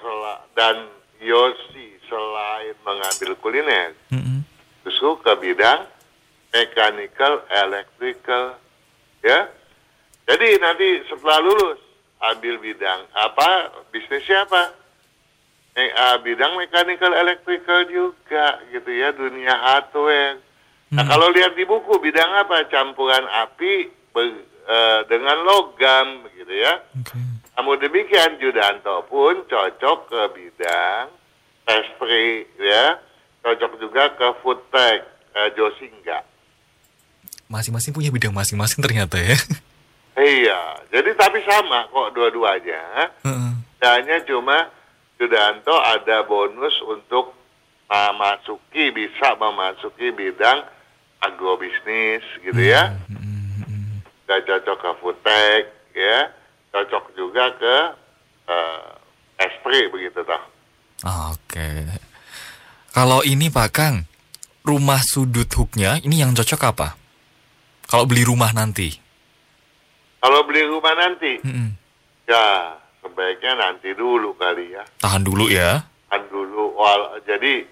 [0.58, 0.90] dan
[1.22, 4.42] Yosi selain mengambil kuliner, Mm-mm.
[4.82, 5.86] justru ke bidang
[6.50, 8.58] mechanical, electrical,
[9.22, 9.46] ya.
[10.26, 11.80] Jadi nanti setelah lulus
[12.18, 14.74] ambil bidang apa, bisnisnya apa?
[15.74, 20.38] Eh, ah, bidang mechanical, electrical juga gitu ya, dunia hardware.
[20.94, 21.10] Nah Hmm.
[21.10, 22.70] kalau lihat di buku bidang apa?
[22.70, 26.78] Campuran api ber- eh, dengan logam gitu ya.
[26.94, 27.18] Oke.
[27.54, 31.10] Namun demikian Judanto pun cocok ke bidang
[31.66, 32.98] pastry ya,
[33.42, 35.02] cocok juga ke food tech,
[35.34, 36.22] eh, Josi enggak.
[37.50, 39.34] Masing-masing punya bidang masing-masing ternyata ya.
[40.14, 43.10] Iya, jadi tapi sama kok dua-duanya.
[43.26, 43.50] Heeh.
[43.82, 44.70] Hanya cuma
[45.20, 47.34] Yudanto ada bonus untuk
[47.86, 50.66] memasuki bisa memasuki bidang
[51.22, 52.98] agrobisnis gitu ya.
[54.24, 56.32] Gak cocok ke food tech ya,
[56.72, 57.76] cocok juga ke
[58.48, 58.88] uh,
[59.38, 60.42] esprit begitu toh.
[61.30, 61.86] Oke.
[62.94, 64.06] Kalau ini Pak Kang,
[64.64, 66.88] rumah sudut hooknya ini yang cocok apa?
[67.84, 68.90] Kalau beli rumah nanti?
[70.24, 71.68] Kalau beli rumah nanti, Mm-mm.
[72.24, 72.72] ya
[73.14, 74.82] sebaiknya nanti dulu kali ya.
[74.98, 75.86] Tahan dulu ya.
[76.10, 77.62] Kan dulu, wal, jadi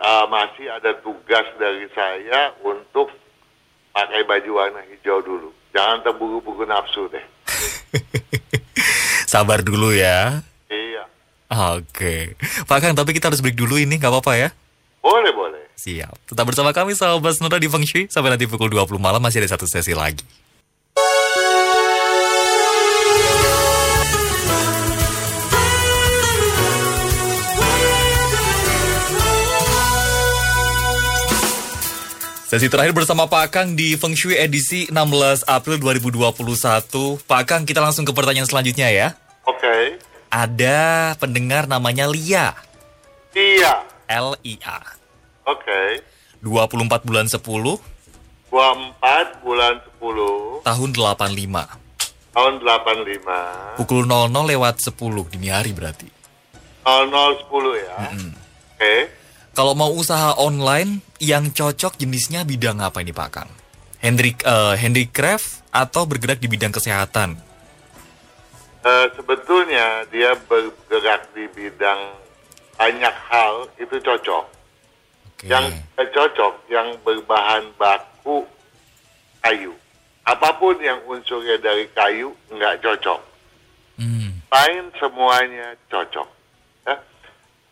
[0.00, 3.12] uh, masih ada tugas dari saya untuk
[3.92, 5.52] pakai baju warna hijau dulu.
[5.76, 7.20] Jangan terburu-buru nafsu deh.
[9.32, 10.40] Sabar dulu ya.
[10.72, 11.04] Iya,
[11.76, 12.34] Oke.
[12.64, 14.48] Pak Kang, tapi kita harus break dulu ini, nggak apa-apa ya?
[15.00, 15.64] boleh boleh.
[15.80, 16.28] Siap.
[16.28, 18.04] Tetap bersama kami sahabat Nora di Feng Shui.
[18.12, 20.22] Sampai nanti pukul 20 malam masih ada satu sesi lagi.
[32.50, 37.22] Sesi terakhir bersama Pak Kang di Feng Shui edisi 16 April 2021.
[37.22, 39.14] Pak Kang, kita langsung ke pertanyaan selanjutnya ya.
[39.46, 40.02] Oke.
[40.34, 42.58] Ada pendengar namanya Lia.
[43.38, 43.86] Iya.
[44.10, 44.82] L-I-A.
[45.46, 46.02] Oke.
[46.42, 48.50] 24 bulan 10 24
[49.46, 52.34] bulan 10 tahun 85.
[52.34, 54.98] tahun 85 Pukul 00 lewat 10
[55.30, 56.10] dini hari berarti.
[56.82, 57.46] 0010
[57.78, 58.10] ya.
[58.74, 59.19] Oke.
[59.60, 63.52] Kalau mau usaha online yang cocok jenisnya bidang apa ini Pak Kang?
[64.00, 67.36] Hendrik eh, handicraft atau bergerak di bidang kesehatan?
[68.80, 72.16] Eh, sebetulnya dia bergerak di bidang
[72.72, 74.48] banyak hal itu cocok.
[74.48, 75.44] Oke.
[75.44, 78.48] Yang cocok yang berbahan baku
[79.44, 79.76] kayu.
[80.24, 83.20] Apa pun yang unsurnya dari kayu nggak cocok.
[84.00, 86.28] Hmm, Lain semuanya cocok.
[86.88, 86.96] Ya.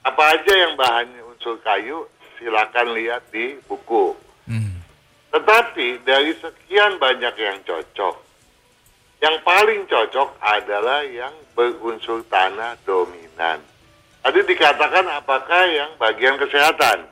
[0.05, 2.03] Apa aja yang bahannya unsur kayu
[2.35, 4.11] silakan lihat di buku.
[4.51, 4.74] hmm.
[5.31, 8.14] Tetapi dari sekian banyak yang cocok,
[9.22, 13.62] yang paling cocok adalah yang berunsur tanah dominan.
[14.18, 17.07] Tadi dikatakan apakah yang bagian kesehatan?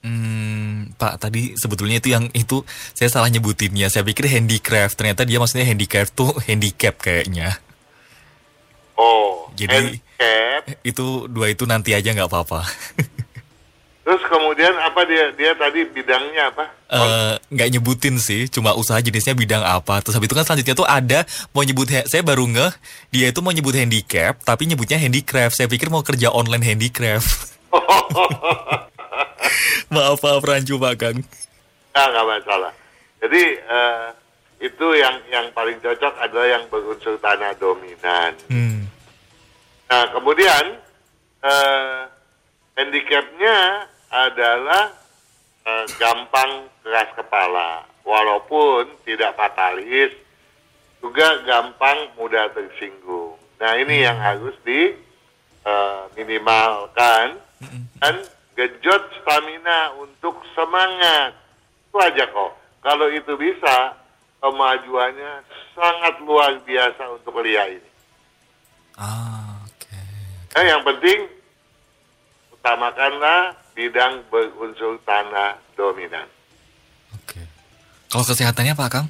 [0.00, 2.64] Hmm, Pak, tadi sebetulnya itu yang itu
[2.96, 3.92] saya salah nyebutinnya.
[3.92, 7.60] Saya pikir handicraft, ternyata dia maksudnya handicraft tuh handicap kayaknya.
[8.96, 10.62] Oh, Jadi- handicap.
[10.86, 12.64] Itu dua itu nanti aja nggak apa-apa.
[14.08, 16.64] Terus kemudian apa dia dia tadi bidangnya apa?
[16.88, 20.00] Eh, nggak nyebutin sih, cuma usaha jenisnya bidang apa.
[20.00, 22.72] Terus habis itu kan selanjutnya tuh ada mau nyebut, saya baru ngeh,
[23.12, 25.60] dia itu mau nyebut handicap, tapi nyebutnya handicraft.
[25.60, 27.60] Saya pikir mau kerja online handicraft.
[29.92, 31.20] Maaf, maaf rancu Pak Kang.
[31.92, 32.72] Nah, nggak masalah.
[33.20, 34.08] Jadi eh,
[34.64, 38.32] itu yang yang paling cocok adalah yang berunsur tanah dominan.
[38.48, 38.88] Hmm.
[39.88, 40.64] Nah, kemudian
[41.44, 42.00] eh,
[42.76, 44.92] handicapnya adalah
[45.64, 50.12] eh, gampang keras kepala, walaupun tidak fatalis,
[50.98, 53.36] juga gampang mudah tersinggung.
[53.58, 54.96] Nah, ini yang harus di
[55.64, 57.36] eh, minimalkan
[57.98, 58.14] dan
[58.58, 61.34] gejot stamina untuk semangat.
[61.90, 62.52] Itu aja kok.
[62.82, 63.98] Kalau itu bisa,
[64.38, 65.42] kemajuannya
[65.74, 67.90] sangat luar biasa untuk Lia ini.
[68.98, 69.98] Ah, oke.
[70.54, 71.26] Nah, yang penting
[72.54, 76.26] utamakanlah bidang berunsur tanah dominan.
[77.14, 77.38] Oke.
[78.10, 79.06] Kalau kesehatannya Pak Kang?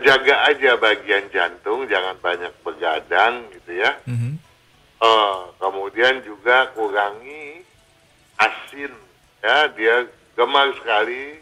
[0.00, 3.92] Jaga aja bagian jantung, jangan banyak begadang gitu ya.
[4.08, 4.40] Mhm.
[5.00, 7.60] Eh, kemudian juga kurangi
[8.40, 8.92] asin,
[9.44, 11.36] ya dia gemar sekali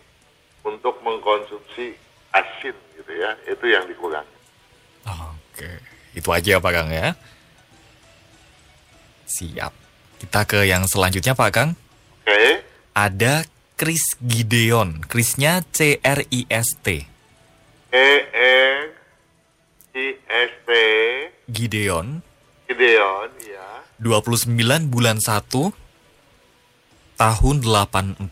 [0.67, 1.95] untuk mengkonsumsi
[2.35, 3.31] asin gitu ya.
[3.47, 4.37] Itu yang dikurangi.
[5.07, 5.71] Oke.
[6.19, 7.15] Itu aja Pak Kang ya.
[9.39, 9.71] Siap.
[10.19, 11.71] Kita ke yang selanjutnya Pak Kang.
[12.29, 12.61] Oke,
[12.93, 13.49] Ada
[13.81, 15.01] Chris Gideon.
[15.09, 17.09] Chrisnya C R I S T.
[17.89, 18.93] E N
[19.97, 20.71] I S T
[21.49, 22.21] Gideon.
[22.69, 23.81] Gideon, ya.
[23.97, 24.61] 29
[24.93, 25.73] bulan 1
[27.17, 28.29] tahun 84.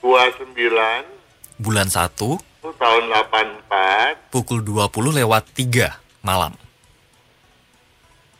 [0.00, 1.04] 29
[1.60, 2.08] Bulan 1
[2.64, 5.92] tahun 84 pukul 20 lewat 3
[6.24, 6.56] malam.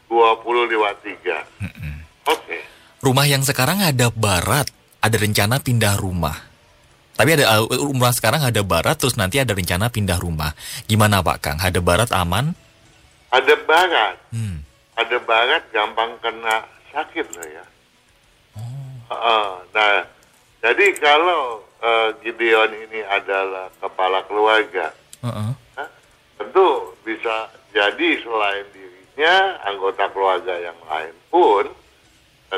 [0.09, 1.45] 20 lewat 3.
[2.33, 2.65] Oke.
[3.01, 4.69] Rumah yang sekarang ada barat,
[5.01, 6.37] ada rencana pindah rumah.
[7.17, 10.53] Tapi ada uh, rumah sekarang ada barat terus nanti ada rencana pindah rumah.
[10.89, 11.59] Gimana Pak Kang?
[11.61, 12.57] Ada barat aman?
[13.33, 14.17] Ada barat.
[14.33, 14.65] Hmm.
[14.97, 17.65] Ada barat gampang kena sakit loh ya.
[19.11, 19.53] Heeh.
[19.75, 20.07] nah,
[20.63, 24.93] jadi kalau eh, Gideon ini adalah kepala keluarga.
[25.21, 25.53] Hah?
[26.41, 31.80] tentu bisa jadi selain dirinya, anggota keluarga yang lain pun eh,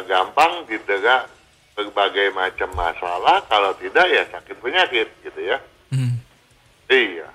[0.01, 1.29] gampang didera
[1.77, 5.59] berbagai macam masalah, kalau tidak ya sakit penyakit gitu ya.
[5.93, 6.21] Hmm.
[6.89, 7.29] Iya.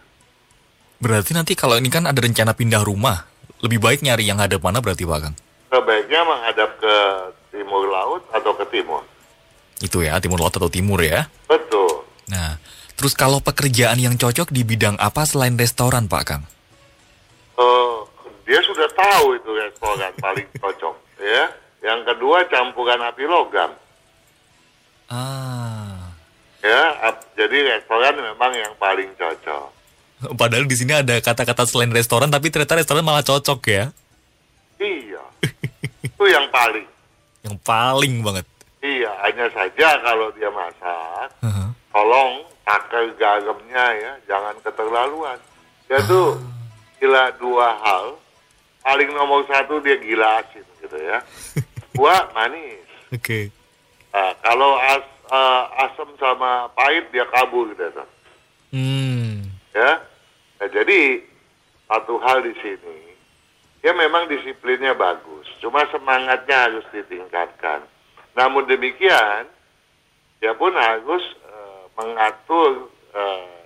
[0.98, 3.26] Berarti nanti kalau ini kan ada rencana pindah rumah,
[3.62, 5.36] lebih baik nyari yang hadap mana berarti Pak Kang?
[5.70, 6.96] Sebaiknya menghadap ke
[7.54, 9.06] timur laut atau ke timur.
[9.78, 11.30] Itu ya, timur laut atau timur ya.
[11.46, 12.06] Betul.
[12.34, 12.58] Nah,
[12.98, 16.44] terus kalau pekerjaan yang cocok di bidang apa selain restoran Pak Kang?
[17.58, 17.98] Eh,
[18.46, 21.46] dia sudah tahu itu restoran paling cocok ya.
[21.78, 23.72] Yang kedua campuran api logam
[25.08, 26.12] Ah.
[26.60, 26.84] ya.
[27.00, 29.68] ap- jadi restoran memang yang paling cocok.
[30.42, 33.84] Padahal di sini ada kata-kata selain restoran, tapi ternyata restoran malah cocok ya.
[34.78, 35.24] Iya.
[36.08, 36.84] itu yang paling.
[37.46, 38.46] Yang paling banget.
[38.78, 41.68] Iya, hanya saja kalau dia masak, Heeh.
[41.90, 45.40] tolong pakai garamnya ya, jangan keterlaluan.
[45.88, 46.36] Dia tuh
[47.00, 48.20] gila dua hal.
[48.84, 51.20] Paling nomor satu dia gila asin gitu ya.
[51.98, 52.86] Dua manis.
[53.10, 53.50] Oke.
[54.14, 58.06] Nah, kalau as, eh, asam sama pahit dia kabur gitu.
[58.70, 59.50] Hmm.
[59.74, 60.06] Ya.
[60.62, 61.26] Nah, jadi
[61.90, 63.14] satu hal di sini,
[63.82, 67.86] dia memang disiplinnya bagus, cuma semangatnya harus ditingkatkan.
[68.38, 69.50] Namun demikian,
[70.38, 73.58] dia pun harus eh, mengatur eh,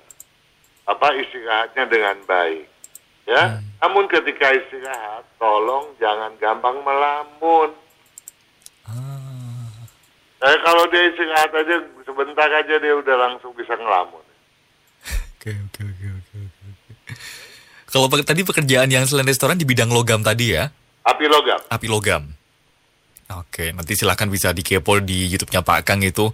[0.88, 2.68] apa istirahatnya dengan baik.
[3.30, 7.70] Ya, namun ketika istirahat, tolong jangan gampang melamun.
[10.42, 14.26] Eh, kalau dia istirahat aja sebentar aja dia udah langsung bisa ngelamun.
[15.38, 16.82] Oke, oke, oke, oke.
[17.92, 20.70] Kalau tadi pekerjaan yang selain restoran di bidang logam tadi ya,
[21.06, 21.60] Api logam.
[21.70, 22.24] api logam.
[23.32, 26.30] Oke, nanti silahkan bisa dikepo di YouTube-nya Pak Kang itu.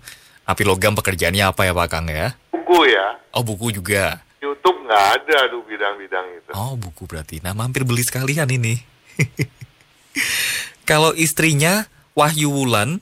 [0.47, 2.32] Api logam pekerjaannya apa ya Pak Kang ya?
[2.49, 3.20] Buku ya.
[3.36, 4.24] Oh buku juga.
[4.39, 6.51] YouTube nggak ada tuh bidang-bidang itu.
[6.55, 7.43] Oh buku berarti.
[7.43, 8.80] Nah mampir beli sekalian ini.
[10.89, 11.86] Kalau istrinya
[12.18, 12.97] Wahyu Wulan,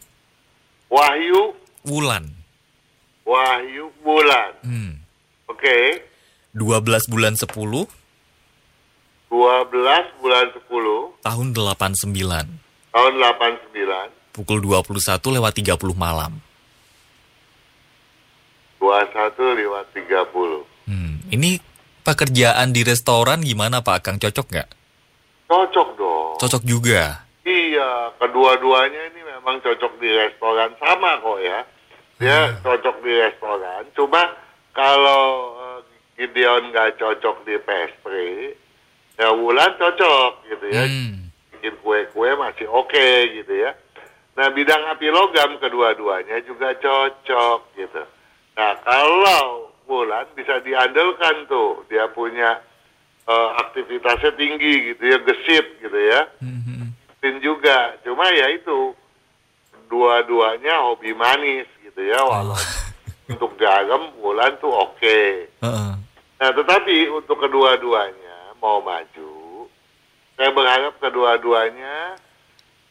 [0.92, 1.56] Wahyu,
[1.88, 2.36] Wulan.
[3.26, 4.52] Wahyu bulan.
[4.62, 5.02] Hmm.
[5.50, 6.04] Oke,
[6.52, 7.90] 12 bulan 10 12
[10.22, 12.60] bulan 10 tahun 89.
[12.92, 16.38] tahun 89, Pukul 21 lewat 30 malam.
[18.84, 20.68] 21 lewat 30.
[20.86, 21.24] Hmm.
[21.32, 21.58] Ini
[22.06, 24.20] pekerjaan di restoran gimana Pak Kang?
[24.22, 24.70] Cocok nggak?
[25.50, 26.36] Cocok dong.
[26.38, 27.25] Cocok juga.
[27.76, 31.60] Iya, kedua-duanya ini memang cocok di restoran sama kok ya.
[32.24, 33.84] Dia cocok di restoran.
[33.92, 34.32] Cuma
[34.72, 35.80] kalau eh,
[36.16, 38.56] Gideon nggak cocok di pastry,
[39.20, 40.88] ya Wulan cocok gitu ya.
[40.88, 41.28] Hmm.
[41.52, 43.08] bikin kue-kue masih oke
[43.44, 43.76] gitu ya.
[44.40, 48.04] Nah bidang api logam kedua-duanya juga cocok gitu.
[48.56, 52.64] Nah kalau Bulan bisa diandalkan tuh dia punya
[53.28, 56.24] eh, aktivitasnya tinggi gitu ya, gesit gitu ya.
[56.40, 56.96] Mhm.
[57.26, 58.94] Dan juga, cuma ya itu
[59.90, 62.22] dua-duanya hobi manis gitu ya.
[62.22, 62.54] Walau
[63.26, 65.50] untuk garam Bulan tuh oke.
[65.50, 65.92] Heeh.
[66.38, 69.66] Nah, tetapi untuk kedua-duanya mau maju,
[70.38, 72.14] saya berharap kedua-duanya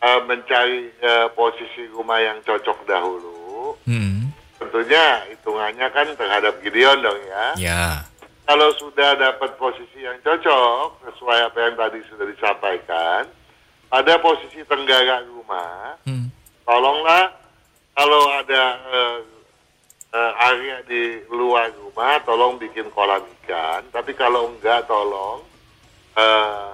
[0.02, 3.78] eh, mencari eh, posisi rumah yang cocok dahulu.
[3.86, 4.34] Hmm.
[4.58, 7.46] Tentunya hitungannya kan terhadap Gideon dong ya.
[7.54, 7.84] Ya.
[8.50, 13.30] Kalau sudah dapat posisi yang cocok, sesuai apa yang tadi sudah disampaikan,
[13.90, 16.28] ada posisi tenggara rumah, Hmm.
[16.64, 17.30] tolonglah
[17.94, 19.18] kalau ada eh,
[20.14, 23.82] eh, area di luar rumah, tolong bikin kolam ikan.
[23.90, 25.42] Tapi kalau enggak, tolong
[26.14, 26.72] eh,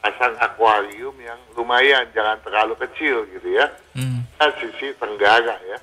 [0.00, 3.68] pasang akuarium yang lumayan, jangan terlalu kecil gitu ya.
[3.92, 4.24] Hmm.
[4.38, 5.78] Nah, sisi tenggara ya,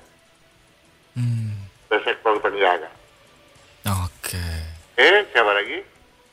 [1.14, 1.54] Hmm.
[1.86, 2.88] ke sektor tenggara.
[4.02, 4.42] Oke.
[4.96, 5.78] Eh, siapa lagi?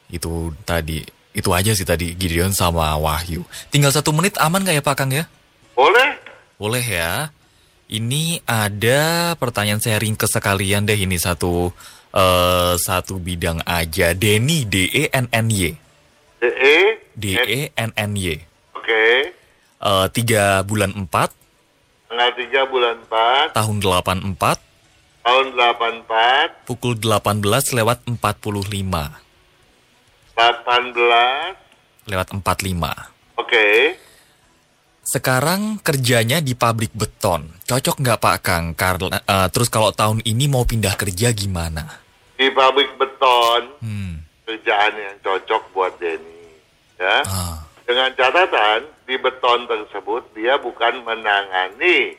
[0.10, 1.04] Itu tadi.
[1.34, 3.41] Itu aja sih tadi Gideon sama Wahyu.
[3.73, 5.25] Tinggal satu menit aman nggak ya Pak Kang ya?
[5.73, 6.17] Boleh?
[6.61, 7.34] Boleh ya.
[7.89, 11.73] Ini ada pertanyaan sharing ke sekalian deh ini satu
[12.13, 14.13] eh satu bidang aja.
[14.13, 15.73] Denny D E N N Y.
[16.38, 16.77] DE?
[17.17, 18.38] D E N N Y.
[18.77, 19.34] Oke.
[19.84, 21.11] Eh, tiga bulan 4
[22.07, 24.61] Tanggal 3 bulan 4, tahun 84
[25.23, 27.41] tahun 84, pukul 18
[27.73, 29.22] lewat 45
[30.36, 33.11] 18, lewat 45.
[33.38, 33.67] oke.
[35.03, 37.51] Sekarang kerjanya di pabrik beton.
[37.67, 38.65] Cocok nggak Pak Kang?
[38.71, 41.99] Karena eh, terus kalau tahun ini mau pindah kerja gimana?
[42.39, 44.23] Di pabrik beton, Hmm.
[44.47, 46.55] kerjaan yang cocok buat Denny.
[46.95, 47.19] Ya.
[47.27, 47.59] Ah.
[47.84, 52.15] Dengan catatan, di beton tersebut dia bukan menangani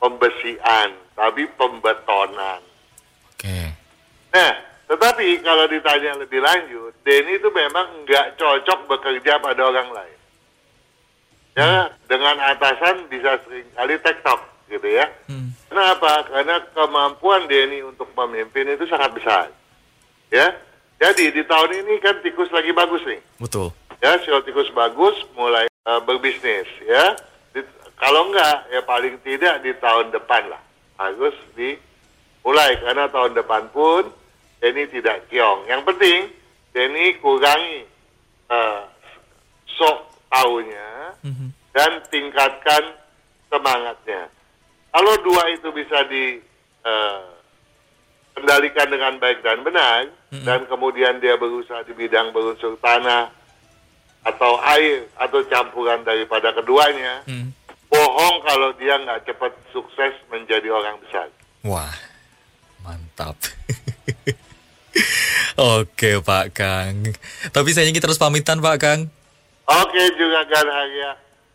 [0.00, 2.64] pembesian, tapi pembetonan.
[3.36, 3.68] Oke.
[4.32, 4.52] Nah,
[4.92, 10.18] tetapi kalau ditanya lebih lanjut, Denny itu memang nggak cocok bekerja pada orang lain.
[11.56, 15.08] Ya, dengan atasan bisa sering kali tektok gitu ya.
[15.32, 15.56] Hmm.
[15.72, 16.28] Kenapa?
[16.28, 19.48] Karena kemampuan Denny untuk memimpin itu sangat besar.
[20.28, 20.60] Ya.
[21.00, 23.20] Jadi di tahun ini kan tikus lagi bagus nih.
[23.40, 23.72] Betul.
[24.04, 27.16] Ya, sio tikus bagus mulai uh, berbisnis ya.
[27.56, 27.64] Di-
[27.96, 30.60] kalau enggak ya paling tidak di tahun depan lah.
[31.00, 34.20] Bagus dimulai karena tahun depan pun
[34.62, 35.66] Denny tidak kiong.
[35.66, 36.18] Yang penting
[36.70, 37.82] Denny kurangi
[38.48, 38.86] uh,
[39.66, 39.98] sok
[40.30, 41.50] taunya Mhm.
[41.70, 42.82] dan tingkatkan
[43.46, 44.26] semangatnya.
[44.90, 46.40] Kalau dua itu bisa di
[46.82, 47.22] eh,
[48.34, 50.10] kendalikan dengan baik dan benar,
[50.42, 53.30] dan kemudian dia berusaha di bidang berunsur tanah
[54.26, 57.54] atau air atau campuran daripada keduanya, Hmm.
[57.86, 61.30] bohong kalau dia nggak cepat sukses menjadi orang besar.
[61.62, 61.94] Wah,
[62.82, 63.38] mantap.
[65.80, 67.12] Oke Pak Kang.
[67.52, 69.00] Tapi sayangnya kita harus pamitan Pak Kang.
[69.68, 71.10] Oke juga kan Arya.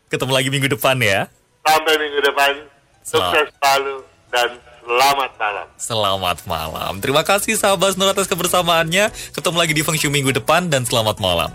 [0.08, 1.28] Ketemu lagi minggu depan ya.
[1.68, 2.64] Sampai minggu depan,
[3.04, 3.36] Selamat.
[3.36, 3.96] sukses selalu
[4.32, 5.68] dan selamat malam.
[5.76, 6.94] Selamat malam.
[7.04, 9.12] Terima kasih sahabat Nur atas kebersamaannya.
[9.36, 11.52] Ketemu lagi di Feng Shui minggu depan dan selamat malam.